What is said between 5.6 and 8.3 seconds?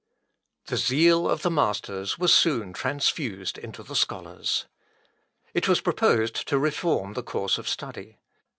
was proposed to reform the course of study.